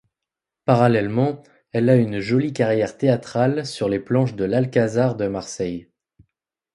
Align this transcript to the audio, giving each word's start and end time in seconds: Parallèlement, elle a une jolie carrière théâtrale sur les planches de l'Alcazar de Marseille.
Parallèlement, 0.65 1.43
elle 1.73 1.87
a 1.87 1.95
une 1.95 2.21
jolie 2.21 2.53
carrière 2.53 2.97
théâtrale 2.97 3.67
sur 3.67 3.87
les 3.87 3.99
planches 3.99 4.33
de 4.33 4.45
l'Alcazar 4.45 5.15
de 5.15 5.27
Marseille. 5.27 5.91